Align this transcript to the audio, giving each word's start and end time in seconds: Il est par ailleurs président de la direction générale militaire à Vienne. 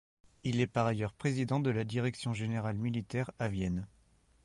Il 0.43 0.59
est 0.61 0.65
par 0.65 0.87
ailleurs 0.87 1.13
président 1.13 1.59
de 1.59 1.69
la 1.69 1.83
direction 1.83 2.33
générale 2.33 2.75
militaire 2.79 3.29
à 3.37 3.49
Vienne. 3.49 3.85